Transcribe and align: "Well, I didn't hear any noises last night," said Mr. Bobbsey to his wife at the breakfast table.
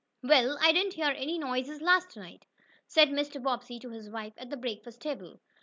"Well, 0.23 0.57
I 0.59 0.71
didn't 0.71 0.95
hear 0.95 1.11
any 1.15 1.37
noises 1.37 1.79
last 1.79 2.17
night," 2.17 2.47
said 2.87 3.09
Mr. 3.09 3.39
Bobbsey 3.39 3.77
to 3.81 3.91
his 3.91 4.09
wife 4.09 4.33
at 4.39 4.49
the 4.49 4.57
breakfast 4.57 4.99
table. 4.99 5.39